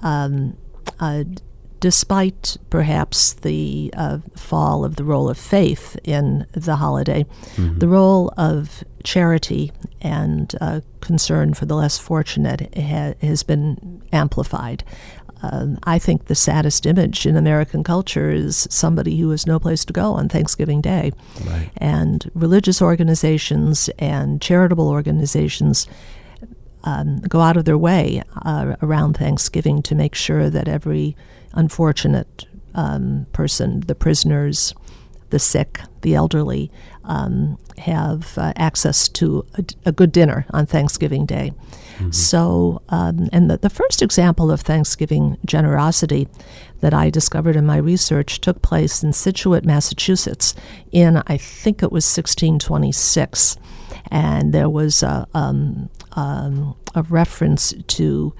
Um, 0.03 0.57
uh, 1.00 1.24
despite 1.79 2.57
perhaps 2.69 3.33
the 3.33 3.93
uh, 3.95 4.19
fall 4.36 4.83
of 4.83 4.95
the 4.95 5.03
role 5.03 5.29
of 5.29 5.38
faith 5.38 5.98
in 6.03 6.45
the 6.51 6.77
holiday, 6.77 7.24
mm-hmm. 7.55 7.79
the 7.79 7.88
role 7.88 8.33
of 8.38 8.83
charity 9.03 9.71
and 10.01 10.55
uh, 10.59 10.81
concern 11.01 11.53
for 11.53 11.65
the 11.65 11.75
less 11.75 11.98
fortunate 11.98 12.74
ha- 12.75 13.13
has 13.21 13.43
been 13.43 14.01
amplified. 14.12 14.83
Uh, 15.41 15.67
I 15.83 16.00
think 16.00 16.25
the 16.25 16.36
saddest 16.36 16.86
image 16.86 17.25
in 17.25 17.38
American 17.38 17.83
culture 17.83 18.29
is 18.29 18.67
somebody 18.69 19.17
who 19.17 19.29
has 19.29 19.48
no 19.48 19.57
place 19.57 19.86
to 19.86 19.93
go 19.93 20.12
on 20.13 20.27
Thanksgiving 20.27 20.81
Day. 20.81 21.13
Right. 21.45 21.71
And 21.77 22.29
religious 22.33 22.81
organizations 22.81 23.89
and 24.00 24.41
charitable 24.41 24.89
organizations 24.89 25.88
um, 26.83 27.19
go 27.21 27.41
out 27.41 27.57
of 27.57 27.65
their 27.65 27.77
way 27.77 28.24
uh, 28.45 28.75
around 28.81 29.17
Thanksgiving 29.17 29.81
to 29.83 29.95
make 29.95 30.15
sure 30.15 30.50
that 30.50 30.67
every 30.67 31.15
unfortunate 31.53 32.45
um, 32.75 33.25
person, 33.33 33.81
the 33.81 33.95
prisoners, 33.95 34.74
the 35.29 35.39
sick, 35.39 35.81
the 36.01 36.15
elderly, 36.15 36.71
um, 37.03 37.57
have 37.77 38.38
uh, 38.38 38.53
access 38.55 39.07
to 39.09 39.45
a, 39.55 39.65
a, 39.86 39.91
good 39.91 40.12
dinner 40.12 40.45
on 40.51 40.65
Thanksgiving 40.65 41.25
Day. 41.25 41.53
Mm-hmm. 41.98 42.12
So, 42.12 42.81
um, 42.89 43.29
and 43.33 43.50
the, 43.50 43.57
the 43.57 43.69
first 43.69 44.01
example 44.01 44.51
of 44.51 44.62
Thanksgiving 44.62 45.38
generosity 45.45 46.27
that 46.81 46.93
I 46.93 47.09
discovered 47.09 47.55
in 47.55 47.65
my 47.65 47.77
research 47.77 48.41
took 48.41 48.62
place 48.62 49.03
in 49.03 49.13
Scituate, 49.13 49.65
Massachusetts, 49.65 50.55
in 50.91 51.21
I 51.27 51.38
think 51.38 51.81
it 51.81 51.91
was 51.91 52.05
1626. 52.05 53.57
And 54.12 54.53
there 54.53 54.69
was 54.69 55.03
a, 55.03 55.27
um, 55.33 55.89
um, 56.19 56.75
a 56.95 57.03
reference 57.03 57.73
to 57.88 58.33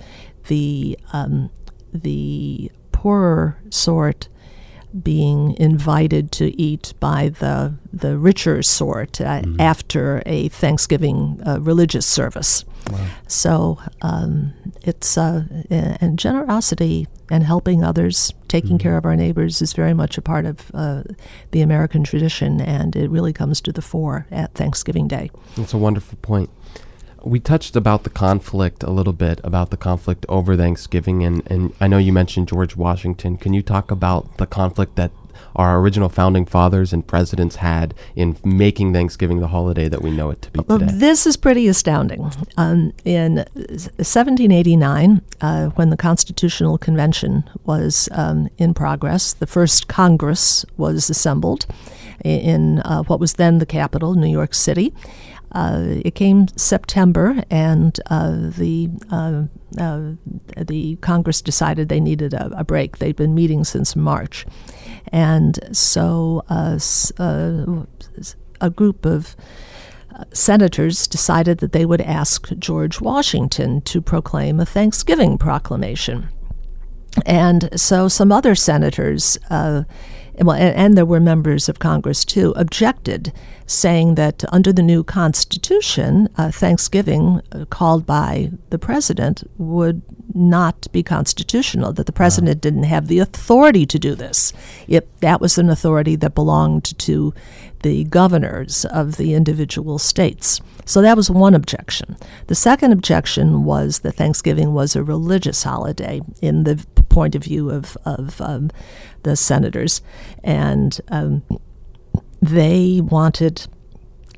the 0.48 1.00
um, 1.14 1.50
the 1.94 2.72
poorer 2.92 3.58
sort 3.70 4.28
being 5.04 5.56
invited 5.58 6.32
to 6.32 6.60
eat 6.60 6.94
by 7.00 7.30
the 7.30 7.76
the 7.94 8.18
richer 8.18 8.62
sort 8.64 9.22
uh, 9.22 9.42
mm-hmm. 9.42 9.62
after 9.62 10.22
a 10.26 10.50
Thanksgiving 10.50 11.42
uh, 11.46 11.62
religious 11.62 12.06
service. 12.06 12.66
Wow. 12.92 13.08
So 13.28 13.80
um, 14.02 14.54
it's 14.82 15.18
uh, 15.18 15.44
and 15.70 16.20
generosity 16.20 17.08
and 17.32 17.44
helping 17.44 17.84
others, 17.84 18.34
taking 18.48 18.72
mm-hmm. 18.72 18.78
care 18.78 18.98
of 18.98 19.06
our 19.06 19.16
neighbors, 19.16 19.62
is 19.62 19.74
very 19.74 19.94
much 19.94 20.18
a 20.18 20.22
part 20.22 20.46
of 20.46 20.72
uh, 20.74 21.04
the 21.52 21.62
American 21.62 22.04
tradition, 22.04 22.60
and 22.60 22.96
it 22.96 23.10
really 23.10 23.32
comes 23.32 23.62
to 23.62 23.72
the 23.72 23.84
fore 23.84 24.26
at 24.32 24.56
Thanksgiving 24.56 25.08
Day. 25.08 25.30
That's 25.56 25.74
a 25.74 25.78
wonderful 25.78 26.18
point 26.22 26.50
we 27.24 27.40
touched 27.40 27.76
about 27.76 28.04
the 28.04 28.10
conflict 28.10 28.84
a 28.84 28.92
little 28.92 29.14
bit 29.14 29.40
about 29.44 29.70
the 29.70 29.78
conflict 29.78 30.26
over 30.30 30.56
Thanksgiving, 30.56 31.24
and, 31.24 31.44
and 31.50 31.74
I 31.80 31.88
know 31.88 31.98
you 31.98 32.14
mentioned 32.14 32.48
George 32.48 32.76
Washington. 32.76 33.38
Can 33.38 33.54
you 33.54 33.62
talk 33.62 33.92
about 33.92 34.38
the 34.38 34.46
conflict 34.46 34.96
that 34.96 35.12
our 35.56 35.80
original 35.80 36.10
founding 36.10 36.46
fathers 36.46 36.94
and 36.94 37.06
presidents 37.06 37.58
had 37.58 37.94
in 38.16 38.38
making 38.44 38.94
Thanksgiving 38.94 39.40
the 39.40 39.48
holiday 39.48 39.88
that 39.90 40.02
we 40.02 40.12
know 40.12 40.30
it 40.30 40.42
to 40.44 40.52
be 40.52 40.64
today? 40.64 40.88
This 40.92 41.26
is 41.26 41.38
pretty 41.38 41.68
astounding. 41.68 42.32
Um, 42.58 42.94
in 43.04 43.38
1789, 43.56 45.22
uh, 45.42 45.68
when 45.70 45.90
the 45.90 45.98
Constitutional 45.98 46.78
Convention 46.78 47.50
was 47.66 48.10
um, 48.12 48.50
in 48.58 48.74
progress, 48.74 49.34
the 49.34 49.48
first 49.48 49.88
Congress 49.88 50.66
was 50.78 51.10
assembled 51.10 51.66
in 52.24 52.80
uh, 52.80 53.04
what 53.04 53.20
was 53.20 53.34
then 53.34 53.60
the 53.60 53.66
capital, 53.66 54.16
New 54.16 54.32
York 54.32 54.54
City. 54.54 54.94
Uh, 55.52 55.84
it 56.06 56.14
came 56.14 56.48
September, 56.50 57.44
and 57.50 58.00
uh, 58.08 58.36
the 58.38 58.90
uh, 59.10 59.44
uh, 59.82 60.12
the 60.58 60.96
Congress 60.98 61.42
decided 61.42 61.90
they 61.90 62.00
needed 62.00 62.34
a, 62.34 62.60
a, 62.60 62.64
break. 62.64 62.98
They'd 62.98 63.16
been 63.16 63.34
meeting 63.34 63.64
since 63.64 63.96
March, 63.96 64.46
and 65.08 65.60
so 65.76 66.44
uh, 66.50 66.78
a 68.62 68.70
group 68.70 69.06
of 69.06 69.36
senators 70.34 71.08
decided 71.08 71.60
that 71.60 71.72
they 71.72 71.86
would 71.86 72.02
ask 72.02 72.50
George 72.60 73.02
Washington 73.02 73.82
to 73.82 74.02
proclaim 74.02 74.60
a 74.60 74.66
Thanksgiving 74.66 75.38
proclamation. 75.38 76.30
And 77.26 77.70
so 77.80 78.08
some 78.08 78.32
other 78.32 78.54
senators 78.54 79.38
well, 80.42 80.56
and, 80.56 80.76
and, 80.76 80.98
there 80.98 81.06
were 81.06 81.20
members 81.20 81.70
of 81.70 81.80
Congress 81.80 82.24
too, 82.24 82.54
objected, 82.56 83.34
saying 83.66 84.16
that 84.16 84.44
under 84.54 84.72
the 84.72 84.82
new 84.82 85.04
Constitution, 85.04 86.30
uh, 86.38 86.52
Thanksgiving 86.52 87.42
uh, 87.52 87.66
called 87.66 88.06
by 88.06 88.52
the 88.70 88.80
president 88.80 89.44
would 89.58 90.02
not 90.40 90.88
be 90.92 91.04
constitutional, 91.04 91.94
that 91.94 92.06
the 92.06 92.12
president 92.12 92.62
didn't 92.62 92.84
have 92.84 93.08
the 93.08 93.20
authority 93.20 93.86
to 93.86 94.00
do 94.00 94.16
this. 94.16 94.54
It, 94.88 95.08
that 95.22 95.42
was 95.42 95.58
an 95.58 95.70
authority 95.70 96.16
that 96.16 96.34
belonged 96.34 96.98
to 97.00 97.34
the 97.84 98.06
governors 98.06 98.86
of 98.86 99.18
the 99.18 99.34
individual 99.34 100.00
states. 100.00 100.62
So 100.86 101.02
that 101.02 101.18
was 101.18 101.30
one 101.30 101.54
objection. 101.54 102.18
The 102.48 102.56
second 102.56 102.92
objection 102.92 103.64
was 103.64 104.00
that 104.00 104.14
Thanksgiving 104.14 104.74
was 104.74 104.96
a 104.96 105.04
religious 105.04 105.64
holiday 105.64 106.22
in 106.42 106.64
the 106.64 106.86
point 107.10 107.36
of 107.36 107.44
view 107.44 107.70
of, 107.70 107.98
of 108.06 108.42
um, 108.42 108.72
the 109.24 109.36
senators. 109.36 110.02
And 110.44 111.00
um, 111.10 111.44
they 112.42 113.02
wanted, 113.02 113.68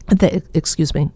they, 0.08 0.42
excuse 0.54 0.94
me, 0.94 1.10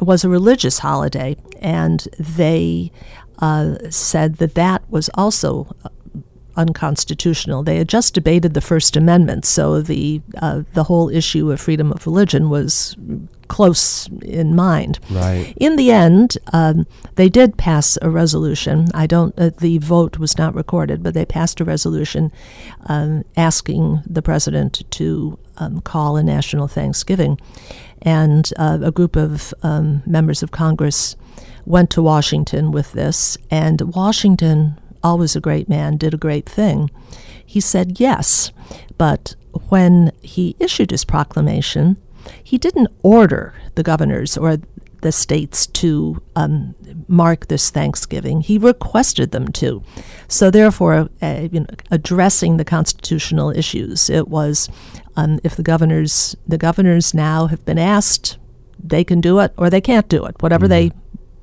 it 0.00 0.04
was 0.04 0.22
a 0.22 0.28
religious 0.28 0.78
holiday, 0.78 1.36
and 1.60 2.06
they 2.20 2.92
uh, 3.38 3.76
said 3.90 4.36
that 4.36 4.54
that 4.54 4.82
was 4.90 5.10
also 5.14 5.74
unconstitutional. 6.58 7.62
They 7.62 7.76
had 7.76 7.88
just 7.88 8.14
debated 8.14 8.52
the 8.52 8.60
First 8.60 8.96
Amendment, 8.96 9.46
so 9.46 9.80
the 9.80 10.20
uh, 10.42 10.62
the 10.74 10.84
whole 10.84 11.08
issue 11.08 11.50
of 11.50 11.60
freedom 11.60 11.92
of 11.92 12.04
religion 12.04 12.50
was 12.50 12.96
close 13.46 14.08
in 14.22 14.54
mind. 14.54 14.98
Right. 15.10 15.54
In 15.56 15.76
the 15.76 15.90
end, 15.90 16.36
um, 16.52 16.86
they 17.14 17.28
did 17.28 17.56
pass 17.56 17.96
a 18.02 18.10
resolution. 18.10 18.88
I 18.92 19.06
don't. 19.06 19.38
Uh, 19.38 19.50
the 19.58 19.78
vote 19.78 20.18
was 20.18 20.36
not 20.36 20.54
recorded, 20.54 21.02
but 21.02 21.14
they 21.14 21.24
passed 21.24 21.60
a 21.60 21.64
resolution 21.64 22.32
um, 22.86 23.24
asking 23.36 24.02
the 24.04 24.22
president 24.22 24.82
to 24.90 25.38
um, 25.58 25.80
call 25.80 26.16
a 26.16 26.22
national 26.22 26.66
Thanksgiving, 26.66 27.38
and 28.02 28.52
uh, 28.56 28.78
a 28.82 28.90
group 28.90 29.16
of 29.16 29.54
um, 29.62 30.02
members 30.04 30.42
of 30.42 30.50
Congress 30.50 31.16
went 31.68 31.90
to 31.90 32.02
Washington 32.02 32.72
with 32.72 32.92
this, 32.92 33.36
and 33.50 33.94
Washington 33.94 34.78
always 35.02 35.36
a 35.36 35.40
great 35.40 35.68
man, 35.68 35.96
did 35.96 36.14
a 36.14 36.18
great 36.18 36.48
thing. 36.48 36.90
He 37.44 37.60
said 37.60 38.00
yes, 38.00 38.50
but 38.96 39.34
when 39.68 40.12
he 40.22 40.56
issued 40.58 40.90
his 40.90 41.04
proclamation, 41.04 41.96
he 42.42 42.58
didn't 42.58 42.88
order 43.02 43.54
the 43.74 43.82
governors 43.82 44.36
or 44.36 44.58
the 45.00 45.12
states 45.12 45.66
to 45.66 46.20
um, 46.34 46.74
mark 47.06 47.46
this 47.46 47.70
Thanksgiving. 47.70 48.40
He 48.40 48.58
requested 48.58 49.30
them 49.30 49.48
to. 49.52 49.82
So, 50.26 50.50
therefore, 50.50 51.08
uh, 51.22 51.48
you 51.52 51.60
know, 51.60 51.66
addressing 51.90 52.56
the 52.56 52.64
constitutional 52.64 53.50
issues, 53.50 54.10
it 54.10 54.28
was 54.28 54.68
um, 55.16 55.38
if 55.44 55.54
the 55.54 55.62
governors 55.62 56.36
the 56.46 56.58
governors 56.58 57.14
now 57.14 57.46
have 57.46 57.64
been 57.64 57.78
asked, 57.78 58.38
they 58.82 59.04
can 59.04 59.20
do 59.20 59.38
it 59.38 59.52
or 59.56 59.70
they 59.70 59.80
can't 59.80 60.08
do 60.08 60.24
it, 60.24 60.34
whatever 60.40 60.66
mm-hmm. 60.66 60.90
they 60.90 60.92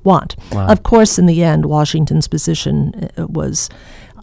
want. 0.06 0.36
Wow. 0.52 0.68
Of 0.68 0.82
course, 0.82 1.18
in 1.18 1.26
the 1.26 1.42
end, 1.42 1.66
Washington's 1.66 2.28
position 2.28 3.10
uh, 3.18 3.26
was 3.26 3.68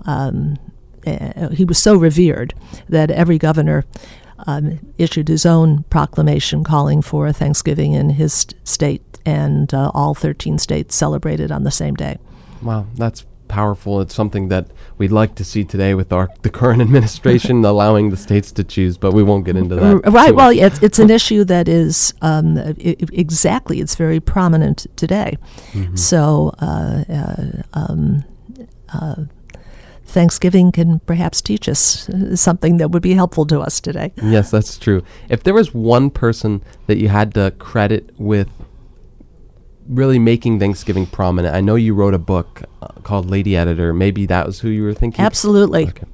um, 0.06 0.58
uh, 1.06 1.50
he 1.50 1.66
was 1.66 1.78
so 1.78 1.96
revered 1.96 2.54
that 2.90 3.12
every 3.12 3.38
governor 3.38 3.86
um, 4.48 4.80
issued 4.98 5.28
his 5.28 5.46
own 5.46 5.84
proclamation 5.90 6.64
calling 6.64 7.02
for 7.02 7.28
a 7.28 7.34
Thanksgiving 7.34 7.94
in 7.94 8.12
his 8.12 8.48
state, 8.64 9.04
and 9.26 9.74
uh, 9.74 9.92
all 9.94 10.14
13 10.14 10.58
states 10.58 10.96
celebrated 10.96 11.52
on 11.52 11.64
the 11.64 11.72
same 11.72 11.94
day. 11.96 12.18
Wow, 12.62 12.88
that's 12.96 13.26
powerful. 13.54 14.02
It's 14.02 14.16
something 14.16 14.48
that 14.50 14.68
we'd 14.98 15.12
like 15.12 15.36
to 15.36 15.44
see 15.44 15.64
today 15.64 15.94
with 15.94 16.12
our 16.12 16.30
the 16.42 16.50
current 16.50 16.82
administration 16.88 17.64
allowing 17.74 18.10
the 18.10 18.18
states 18.18 18.52
to 18.54 18.64
choose, 18.64 18.98
but 18.98 19.14
we 19.14 19.24
won't 19.24 19.46
get 19.46 19.56
into 19.56 19.76
that. 19.76 20.12
Right. 20.12 20.34
Well, 20.36 20.50
it's 20.50 20.82
it's 20.82 21.00
an 21.00 21.10
issue 21.10 21.44
that 21.46 21.68
is 21.68 22.14
um, 22.22 22.58
exactly. 22.78 23.80
It's 23.80 23.96
very 23.96 24.20
prominent 24.20 24.88
today. 24.96 25.38
Mm-hmm. 25.74 25.96
So. 25.96 26.54
Uh, 26.60 27.04
uh, 27.10 27.62
um, 27.74 28.24
uh, 28.94 29.16
Thanksgiving 30.06 30.72
can 30.72 31.00
perhaps 31.00 31.42
teach 31.42 31.68
us 31.68 32.08
something 32.36 32.78
that 32.78 32.92
would 32.92 33.02
be 33.02 33.16
helpful 33.16 33.46
to 33.48 33.60
us 33.60 33.82
today. 33.82 34.14
Yes, 34.22 34.52
that's 34.52 34.78
true. 34.78 35.02
If 35.28 35.42
there 35.42 35.56
was 35.56 35.74
one 35.74 36.12
person 36.12 36.62
that 36.86 36.98
you 36.98 37.10
had 37.10 37.34
to 37.34 37.50
credit 37.58 38.12
with 38.20 38.50
really 39.88 40.20
making 40.20 40.60
Thanksgiving 40.60 41.06
prominent, 41.06 41.56
I 41.56 41.62
know 41.62 41.76
you 41.76 41.94
wrote 41.94 42.14
a 42.14 42.20
book 42.20 42.64
uh, 42.82 42.88
called 43.04 43.30
Lady 43.30 43.56
Editor. 43.56 43.94
Maybe 43.94 44.26
that 44.26 44.46
was 44.46 44.60
who 44.60 44.70
you 44.70 44.84
were 44.84 44.94
thinking? 44.94 45.24
Absolutely. 45.24 45.88
Okay. 45.88 46.06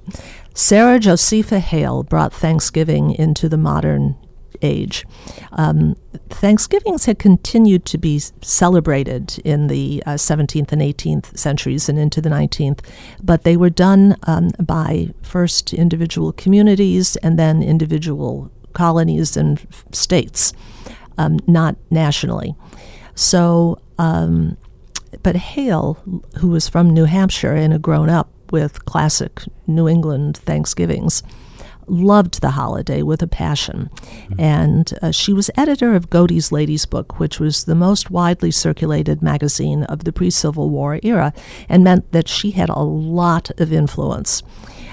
Sarah 0.53 0.99
Josepha 0.99 1.59
Hale 1.59 2.03
brought 2.03 2.33
Thanksgiving 2.33 3.11
into 3.11 3.47
the 3.47 3.57
modern 3.57 4.15
age. 4.61 5.05
Um, 5.53 5.95
Thanksgivings 6.29 7.05
had 7.05 7.19
continued 7.19 7.85
to 7.85 7.97
be 7.97 8.19
celebrated 8.41 9.39
in 9.45 9.67
the 9.67 10.03
uh, 10.05 10.11
17th 10.11 10.71
and 10.71 10.81
18th 10.81 11.37
centuries 11.37 11.89
and 11.89 11.97
into 11.97 12.21
the 12.21 12.29
19th, 12.29 12.79
but 13.23 13.43
they 13.43 13.55
were 13.57 13.69
done 13.69 14.15
um, 14.23 14.49
by 14.59 15.09
first 15.21 15.73
individual 15.73 16.31
communities 16.33 17.15
and 17.17 17.37
then 17.37 17.63
individual 17.63 18.51
colonies 18.73 19.37
and 19.37 19.59
f- 19.71 19.85
states, 19.91 20.53
um, 21.17 21.39
not 21.47 21.75
nationally. 21.89 22.55
So, 23.19 23.81
um, 23.97 24.55
but 25.23 25.35
Hale, 25.35 25.95
who 26.37 26.47
was 26.47 26.69
from 26.69 26.93
New 26.93 27.03
Hampshire 27.03 27.53
and 27.53 27.73
had 27.73 27.81
grown 27.81 28.09
up 28.09 28.29
with 28.49 28.85
classic 28.85 29.41
New 29.67 29.89
England 29.89 30.37
Thanksgivings, 30.37 31.21
loved 31.85 32.39
the 32.39 32.51
holiday 32.51 33.01
with 33.01 33.21
a 33.21 33.27
passion. 33.27 33.89
And 34.37 34.93
uh, 35.01 35.11
she 35.11 35.33
was 35.33 35.51
editor 35.57 35.95
of 35.95 36.09
Godey's 36.09 36.53
Lady's 36.53 36.85
Book, 36.85 37.19
which 37.19 37.41
was 37.41 37.65
the 37.65 37.75
most 37.75 38.09
widely 38.09 38.51
circulated 38.51 39.21
magazine 39.21 39.83
of 39.83 40.05
the 40.05 40.13
pre 40.13 40.29
Civil 40.29 40.69
War 40.69 41.01
era, 41.03 41.33
and 41.67 41.83
meant 41.83 42.13
that 42.13 42.29
she 42.29 42.51
had 42.51 42.69
a 42.69 42.79
lot 42.79 43.51
of 43.59 43.73
influence. 43.73 44.43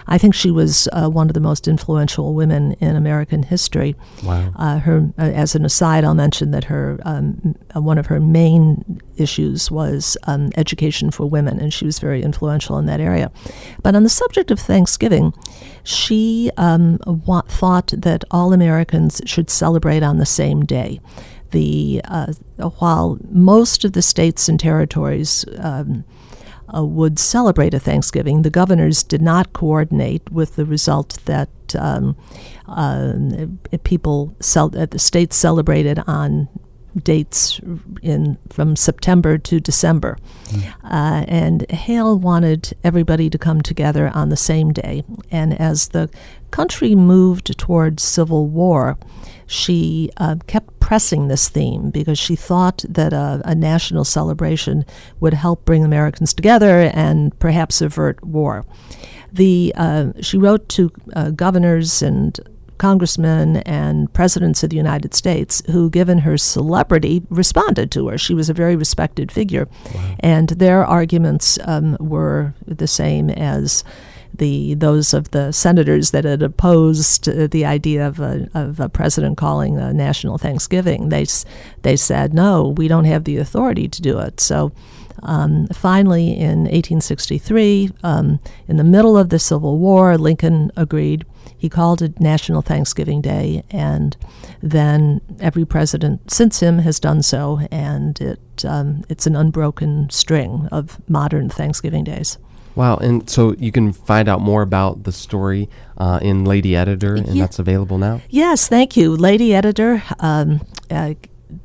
I 0.09 0.19
think 0.19 0.35
she 0.35 0.51
was 0.51 0.89
uh, 0.93 1.09
one 1.09 1.29
of 1.29 1.35
the 1.35 1.41
most 1.41 1.67
influential 1.67 2.35
women 2.35 2.73
in 2.75 2.97
American 2.97 3.43
history. 3.43 3.97
Wow. 4.23 4.53
Uh, 4.57 4.79
her, 4.79 5.11
uh, 5.19 5.23
as 5.23 5.55
an 5.55 5.65
aside, 5.65 6.05
I'll 6.05 6.15
mention 6.15 6.51
that 6.53 6.65
her 6.65 6.99
um, 7.05 7.57
uh, 7.75 7.81
one 7.81 7.99
of 7.99 8.07
her 8.07 8.21
main 8.21 9.01
issues 9.17 9.71
was 9.71 10.17
um, 10.25 10.51
education 10.57 11.11
for 11.11 11.29
women, 11.29 11.59
and 11.59 11.73
she 11.73 11.85
was 11.85 11.99
very 11.99 12.23
influential 12.23 12.79
in 12.79 12.87
that 12.87 13.01
area. 13.01 13.31
But 13.83 13.95
on 13.95 14.03
the 14.03 14.09
subject 14.09 14.51
of 14.51 14.61
Thanksgiving, 14.61 15.33
she 15.83 16.51
um, 16.57 16.99
wa- 17.07 17.43
thought 17.43 17.93
that 17.97 18.25
all 18.31 18.53
Americans 18.53 19.21
should 19.27 19.51
celebrate 19.51 20.03
on 20.03 20.19
the 20.19 20.27
same 20.27 20.65
day. 20.65 21.01
The 21.51 22.01
uh, 22.05 22.33
while 22.79 23.19
most 23.31 23.85
of 23.85 23.93
the 23.93 24.03
states 24.03 24.49
and 24.49 24.59
territories 24.59 25.45
um, 25.59 26.05
uh, 26.75 26.85
would 26.85 27.19
celebrate 27.19 27.75
a 27.75 27.79
Thanksgiving. 27.79 28.43
The 28.43 28.51
governors 28.51 29.03
did 29.03 29.23
not 29.23 29.53
coordinate 29.53 30.31
with 30.31 30.57
the 30.57 30.65
result 30.65 31.19
that 31.25 31.49
um, 31.79 32.17
uh, 32.69 33.15
people, 33.85 34.37
cel- 34.41 34.77
uh, 34.77 34.87
the 34.87 34.99
states 34.99 35.37
celebrated 35.37 36.01
on 36.07 36.49
dates 37.03 37.61
in 38.03 38.39
from 38.51 38.77
September 38.77 39.39
to 39.39 39.61
December. 39.61 40.17
Uh, 40.85 41.25
and 41.29 41.71
Hale 41.71 42.19
wanted 42.19 42.73
everybody 42.83 43.29
to 43.31 43.39
come 43.39 43.61
together 43.61 44.11
on 44.15 44.29
the 44.29 44.37
same 44.37 44.73
day. 44.73 45.05
And 45.31 45.59
as 45.61 45.89
the 45.89 46.09
country 46.51 46.95
moved 46.95 47.59
towards 47.59 48.03
civil 48.03 48.47
war, 48.47 48.99
she 49.47 50.11
uh, 50.17 50.37
kept 50.47 50.79
pressing 50.81 51.29
this 51.29 51.49
theme 51.49 51.91
because 51.91 52.19
she 52.19 52.37
thought 52.37 52.85
that 52.89 53.13
a, 53.13 53.43
a 53.45 53.55
national 53.55 54.05
celebration 54.05 54.85
would 55.21 55.35
help 55.35 55.65
bring 55.65 55.85
Americans 55.85 56.33
together 56.33 56.91
and 56.95 57.39
perhaps 57.39 57.81
avert 57.81 58.25
war. 58.25 58.65
The 59.33 59.73
uh, 59.77 60.13
she 60.21 60.39
wrote 60.39 60.69
to 60.71 60.91
uh, 61.15 61.31
governors 61.31 62.03
and 62.03 62.39
congressmen 62.79 63.59
and 63.59 64.13
presidents 64.13 64.63
of 64.63 64.71
the 64.71 64.77
United 64.77 65.15
States 65.15 65.63
who, 65.71 65.91
given 65.91 66.19
her 66.19 66.37
celebrity, 66.37 67.23
responded 67.31 67.91
to 67.93 68.09
her. 68.09 68.19
She 68.19 68.35
was 68.35 68.49
a 68.49 68.55
very 68.55 68.77
respected 68.77 69.33
figure, 69.33 69.69
and 70.21 70.49
their 70.51 70.85
arguments 70.85 71.59
um, 71.65 71.97
were 72.01 72.55
the 72.67 72.87
same 72.87 73.31
as 73.31 73.85
the 74.39 74.75
those 74.75 75.15
of 75.15 75.31
the 75.31 75.53
senators 75.53 76.11
that 76.11 76.25
had 76.25 76.43
opposed 76.43 77.25
the 77.51 77.65
idea 77.65 78.07
of 78.07 78.21
a, 78.21 78.49
of 78.55 78.81
a 78.81 78.89
president 78.89 79.37
calling 79.37 79.79
a 79.79 79.93
national 79.93 80.39
Thanksgiving. 80.39 81.09
They 81.09 81.27
they 81.83 81.97
said 81.97 82.35
no, 82.35 82.75
we 82.77 82.89
don't 82.89 83.05
have 83.05 83.25
the 83.25 83.39
authority 83.39 83.89
to 83.89 84.03
do 84.03 84.19
it. 84.19 84.41
So. 84.41 84.73
Um, 85.23 85.67
finally, 85.69 86.37
in 86.37 86.65
1863, 86.65 87.91
um, 88.05 88.39
in 88.69 88.77
the 88.77 88.85
middle 88.85 89.17
of 89.17 89.31
the 89.31 89.39
Civil 89.39 89.79
War, 89.79 90.17
Lincoln 90.19 90.71
agreed. 90.77 91.25
He 91.57 91.69
called 91.69 92.03
it 92.03 92.21
National 92.21 92.61
Thanksgiving 92.61 93.23
Day, 93.23 93.65
and 93.71 94.17
then 94.63 95.21
every 95.41 95.65
president 95.65 96.31
since 96.31 96.61
him 96.61 96.81
has 96.81 97.01
done 97.01 97.23
so, 97.23 97.61
and 97.71 98.21
it 98.21 98.65
um, 98.65 99.05
it's 99.09 99.27
an 99.27 99.37
unbroken 99.37 100.09
string 100.11 100.69
of 100.71 101.01
modern 101.09 101.49
Thanksgiving 101.49 102.05
days. 102.05 102.39
Wow, 102.77 102.99
and 102.99 103.29
so 103.29 103.55
you 103.59 103.73
can 103.73 103.93
find 103.93 104.29
out 104.29 104.41
more 104.41 104.63
about 104.63 105.05
the 105.05 105.13
story 105.13 105.69
uh, 105.97 106.19
in 106.23 106.45
Lady 106.45 106.77
Editor, 106.77 107.15
and 107.17 107.27
Yeah. 107.35 107.43
that's 107.45 107.59
available 107.59 107.97
now. 107.99 108.21
Yes, 108.29 108.69
thank 108.69 108.97
you, 108.97 109.17
Lady 109.17 109.55
Editor. 109.55 110.03
Um, 110.21 110.61
uh, 110.91 111.15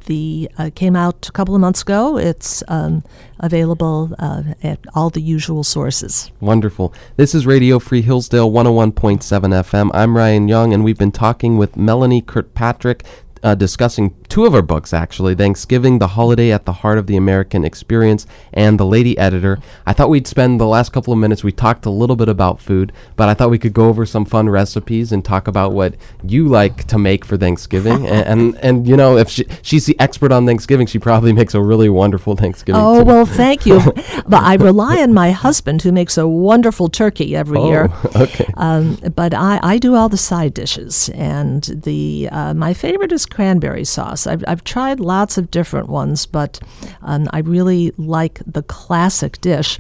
the 0.06 0.50
uh, 0.58 0.70
came 0.74 0.96
out 0.96 1.28
a 1.28 1.32
couple 1.32 1.54
of 1.56 1.60
months 1.62 1.82
ago. 1.82 2.18
It's 2.18 2.64
um, 2.68 3.04
available 3.40 4.16
uh, 4.20 4.44
at 4.64 4.80
all 4.96 5.10
the 5.10 5.22
usual 5.22 5.64
sources. 5.64 6.32
Wonderful. 6.40 6.94
This 7.18 7.36
is 7.36 7.46
Radio 7.46 7.78
Free 7.80 8.02
Hillsdale 8.02 8.50
101.7 8.50 9.20
FM. 9.22 9.90
I'm 9.94 10.16
Ryan 10.16 10.48
Young, 10.48 10.74
and 10.74 10.84
we've 10.84 10.98
been 10.98 11.12
talking 11.12 11.58
with 11.58 11.76
Melanie 11.76 12.22
Kirkpatrick. 12.22 13.04
Uh, 13.44 13.56
discussing 13.56 14.12
two 14.32 14.46
of 14.46 14.54
her 14.54 14.62
books, 14.62 14.94
actually 14.94 15.36
Thanksgiving, 15.36 16.00
The 16.00 16.08
Holiday 16.08 16.54
at 16.54 16.64
the 16.64 16.72
Heart 16.72 16.98
of 16.98 17.06
the 17.06 17.18
American 17.18 17.66
Experience, 17.66 18.26
and 18.54 18.80
The 18.80 18.86
Lady 18.86 19.18
Editor. 19.18 19.60
I 19.86 19.92
thought 19.92 20.10
we'd 20.10 20.26
spend 20.26 20.58
the 20.58 20.66
last 20.66 20.94
couple 20.94 21.12
of 21.12 21.20
minutes, 21.20 21.44
we 21.44 21.52
talked 21.52 21.86
a 21.86 21.90
little 21.90 22.16
bit 22.16 22.30
about 22.30 22.62
food, 22.62 22.94
but 23.18 23.28
I 23.28 23.34
thought 23.34 23.50
we 23.50 23.60
could 23.60 23.74
go 23.74 23.90
over 23.90 24.06
some 24.06 24.24
fun 24.24 24.48
recipes 24.48 25.12
and 25.12 25.26
talk 25.26 25.50
about 25.50 25.74
what 25.74 25.96
you 26.24 26.48
like 26.48 26.86
to 26.88 26.98
make 26.98 27.26
for 27.26 27.36
Thanksgiving. 27.36 28.08
and, 28.08 28.26
and, 28.26 28.58
and, 28.64 28.88
you 28.88 28.96
know, 28.96 29.18
if 29.18 29.30
she, 29.30 29.44
she's 29.64 29.86
the 29.86 30.00
expert 30.00 30.32
on 30.32 30.46
Thanksgiving, 30.46 30.88
she 30.88 30.98
probably 30.98 31.34
makes 31.34 31.54
a 31.54 31.62
really 31.62 31.90
wonderful 31.90 32.38
Thanksgiving. 32.38 32.80
Oh 32.82 33.04
well, 33.04 33.26
thank 33.26 33.66
you. 33.66 33.82
but 34.28 34.44
I 34.44 34.56
rely 34.56 35.02
on 35.02 35.14
my 35.14 35.32
husband, 35.32 35.82
who 35.82 35.92
makes 35.92 36.18
a 36.18 36.26
wonderful 36.26 36.88
turkey 36.88 37.36
every 37.36 37.62
year. 37.64 37.90
Oh, 37.92 38.12
okay. 38.16 38.50
Um, 38.56 38.96
but 39.14 39.34
I, 39.34 39.60
I 39.62 39.78
do 39.78 39.96
all 39.96 40.08
the 40.08 40.16
side 40.16 40.54
dishes, 40.54 41.10
and 41.10 41.64
the 41.64 42.30
uh, 42.32 42.54
my 42.54 42.74
favorite 42.74 43.12
is 43.12 43.26
cranberry 43.26 43.84
sauce. 43.84 44.21
I've, 44.28 44.44
I've 44.48 44.64
tried 44.64 45.00
lots 45.00 45.38
of 45.38 45.52
different 45.52 45.90
ones, 45.90 46.26
but 46.26 46.60
um, 47.02 47.28
I 47.32 47.40
really 47.40 47.92
like 47.98 48.42
the 48.46 48.64
classic 48.64 49.40
dish, 49.42 49.78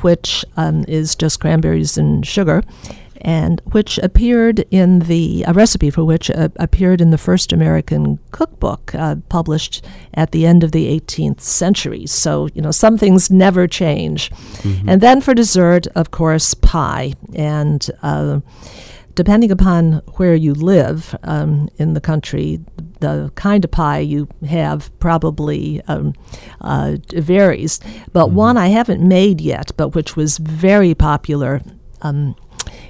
which 0.00 0.44
um, 0.56 0.84
is 0.88 1.14
just 1.14 1.40
cranberries 1.40 1.98
and 1.98 2.26
sugar. 2.26 2.62
And 3.20 3.60
which 3.72 3.98
appeared 3.98 4.60
in 4.70 5.00
the 5.00 5.42
a 5.48 5.52
recipe 5.52 5.90
for 5.90 6.04
which 6.04 6.30
uh, 6.30 6.50
appeared 6.54 7.00
in 7.00 7.10
the 7.10 7.18
first 7.18 7.52
American 7.52 8.20
cookbook 8.30 8.94
uh, 8.94 9.16
published 9.28 9.84
at 10.14 10.30
the 10.30 10.46
end 10.46 10.62
of 10.62 10.70
the 10.70 10.86
18th 11.00 11.40
century. 11.40 12.06
So 12.06 12.48
you 12.54 12.62
know 12.62 12.70
some 12.70 12.96
things 12.96 13.28
never 13.28 13.66
change. 13.66 14.30
And 14.86 15.00
then 15.00 15.20
for 15.20 15.34
dessert, 15.34 15.88
of 15.96 16.12
course, 16.12 16.54
pie 16.54 17.14
and. 17.34 17.90
Uh, 18.02 18.40
depending 19.18 19.50
upon 19.50 19.94
where 20.18 20.36
you 20.36 20.54
live 20.54 21.12
um, 21.24 21.68
in 21.76 21.92
the 21.94 22.00
country, 22.00 22.60
the 23.00 23.32
kind 23.34 23.64
of 23.64 23.70
pie 23.72 23.98
you 23.98 24.28
have 24.48 24.96
probably 25.00 25.82
um, 25.88 26.14
uh, 26.60 26.94
varies. 27.14 27.80
But 28.12 28.30
one 28.30 28.56
I 28.56 28.68
haven't 28.68 29.02
made 29.02 29.40
yet, 29.40 29.72
but 29.76 29.88
which 29.88 30.14
was 30.14 30.38
very 30.38 30.94
popular. 30.94 31.60
Um, 32.00 32.36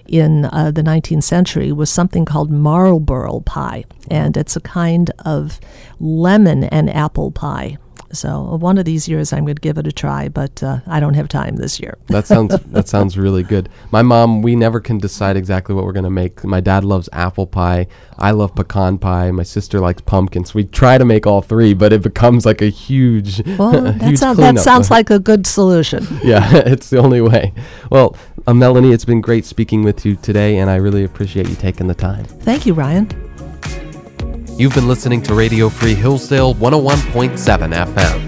in 0.07 0.47
uh, 0.47 0.71
the 0.71 0.83
19th 0.83 1.23
century 1.23 1.73
was 1.73 1.89
something 1.89 2.27
called 2.27 2.51
Marlborough 2.51 3.41
pie, 3.41 3.85
and 4.11 4.37
it's 4.37 4.57
a 4.57 4.61
kind 4.61 5.11
of 5.21 5.61
lemon 5.99 6.65
and 6.65 6.91
apple 6.91 7.31
pie. 7.31 7.79
So 8.13 8.29
uh, 8.29 8.57
one 8.57 8.79
of 8.79 8.85
these 8.85 9.09
years 9.09 9.33
I'm 9.33 9.45
going 9.45 9.57
to 9.57 9.61
give 9.61 9.79
it 9.79 9.87
a 9.87 9.93
try, 9.93 10.29
but 10.29 10.63
uh, 10.63 10.81
I 10.87 11.01
don't 11.01 11.15
have 11.15 11.29
time 11.29 11.57
this 11.57 11.79
year. 11.81 11.97
That 12.09 12.27
sounds 12.27 12.59
that 12.73 12.89
sounds 12.89 13.17
really 13.17 13.43
good. 13.43 13.69
My 13.93 14.03
mom, 14.03 14.43
we 14.43 14.57
never 14.57 14.81
can 14.81 14.99
decide 14.99 15.37
exactly 15.37 15.75
what 15.75 15.85
we're 15.85 15.93
gonna 15.93 16.11
make. 16.11 16.43
My 16.43 16.61
dad 16.61 16.85
loves 16.85 17.09
apple 17.13 17.47
pie. 17.47 17.87
I 18.19 18.33
love 18.33 18.55
pecan 18.55 18.99
pie. 18.99 19.31
My 19.31 19.45
sister 19.45 19.79
likes 19.79 20.01
pumpkins. 20.01 20.55
We 20.55 20.65
try 20.65 20.99
to 20.99 21.05
make 21.05 21.27
all 21.27 21.43
three, 21.43 21.75
but 21.75 21.93
it 21.93 22.03
becomes 22.03 22.45
like 22.45 22.61
a 22.63 22.71
huge, 22.71 23.47
Well, 23.59 23.71
that, 23.83 24.03
huge 24.03 24.19
sound, 24.19 24.39
that 24.39 24.59
sounds 24.59 24.91
like 24.91 25.11
a 25.11 25.19
good 25.19 25.47
solution. 25.47 26.07
yeah, 26.25 26.57
it's 26.67 26.91
the 26.91 26.99
only 26.99 27.21
way. 27.21 27.53
Well, 27.91 28.17
uh, 28.47 28.55
Melanie, 28.55 28.93
it's 28.93 29.05
been 29.05 29.21
great 29.21 29.45
speaking 29.45 29.83
with 29.85 30.05
you 30.05 30.17
today, 30.17 30.59
and 30.59 30.71
I 30.71 30.77
really 30.77 31.05
appreciate 31.05 31.49
you 31.49 31.55
taking 31.55 31.87
the 31.87 31.95
time. 31.95 32.25
Thank 32.25 32.67
you, 32.67 32.75
Ryan. 32.75 33.07
You've 34.59 34.75
been 34.75 34.89
listening 34.89 35.23
to 35.23 35.35
Radio 35.35 35.69
Free 35.69 35.95
Hillsdale 35.95 36.53
101.7 36.53 37.95
FM. 37.95 38.28